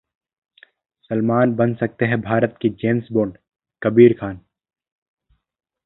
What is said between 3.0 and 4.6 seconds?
bond: Kabir Khan